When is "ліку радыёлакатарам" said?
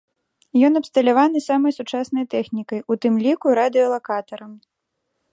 3.27-4.53